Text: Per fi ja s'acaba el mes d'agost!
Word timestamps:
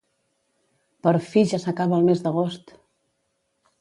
Per 1.07 1.13
fi 1.27 1.43
ja 1.53 1.59
s'acaba 1.65 1.99
el 2.01 2.09
mes 2.11 2.25
d'agost! 2.25 2.75